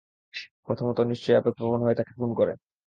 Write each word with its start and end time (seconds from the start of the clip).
প্রথমতম, 0.65 1.05
নিশ্চয়ই 1.07 1.37
আবেগপ্রবণ 1.37 1.79
হয়ে 1.83 1.97
তাকে 1.99 2.11
খুন 2.17 2.31
করে। 2.39 2.53